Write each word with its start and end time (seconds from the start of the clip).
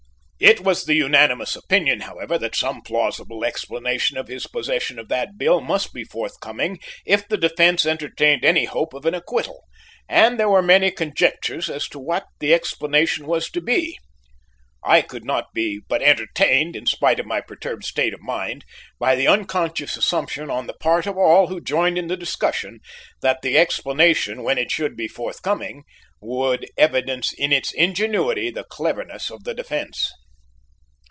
It 0.43 0.61
was 0.61 0.85
the 0.85 0.95
unanimous 0.95 1.55
opinion, 1.55 2.01
however, 2.01 2.35
that 2.39 2.55
some 2.55 2.81
plausible 2.81 3.45
explanation 3.45 4.17
of 4.17 4.27
his 4.27 4.47
possession 4.47 4.97
of 4.97 5.07
that 5.09 5.37
bill 5.37 5.61
must 5.61 5.93
be 5.93 6.03
forthcoming 6.03 6.79
if 7.05 7.27
the 7.27 7.37
defence 7.37 7.85
entertained 7.85 8.43
any 8.43 8.65
hope 8.65 8.95
of 8.95 9.05
an 9.05 9.13
acquittal, 9.13 9.61
and 10.09 10.39
there 10.39 10.49
were 10.49 10.63
many 10.63 10.89
conjectures 10.89 11.69
as 11.69 11.87
to 11.89 11.99
what 11.99 12.25
the 12.39 12.55
explanation 12.55 13.27
was 13.27 13.51
to 13.51 13.61
be. 13.61 13.99
I 14.83 15.03
could 15.03 15.25
not 15.25 15.43
but 15.53 15.53
be 15.53 15.81
entertained, 15.91 16.75
in 16.75 16.87
spite 16.87 17.19
of 17.19 17.27
my 17.27 17.39
perturbed 17.41 17.85
state 17.85 18.15
of 18.15 18.21
mind, 18.21 18.65
by 18.99 19.13
the 19.15 19.27
unconscious 19.27 19.95
assumption 19.95 20.49
on 20.49 20.65
the 20.65 20.73
part 20.73 21.05
of 21.05 21.19
all 21.19 21.47
who 21.49 21.61
joined 21.61 21.99
in 21.99 22.07
the 22.07 22.17
discussion 22.17 22.79
that 23.21 23.43
the 23.43 23.59
explanation 23.59 24.41
when 24.41 24.57
it 24.57 24.71
should 24.71 24.97
be 24.97 25.07
forthcoming, 25.07 25.83
would 26.19 26.65
evidence 26.79 27.31
in 27.31 27.51
its 27.53 27.71
ingenuity 27.73 28.49
the 28.49 28.63
cleverness 28.63 29.29
of 29.29 29.43
the 29.43 29.53
defence. 29.53 30.09